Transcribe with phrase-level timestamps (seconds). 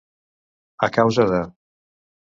[0.89, 1.45] A causa de.